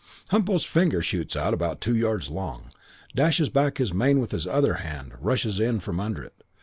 [0.31, 2.69] "Humpo's finger shoots out about two yards long;
[3.15, 6.43] dashes back his mane with his other hand; rushes in from under it.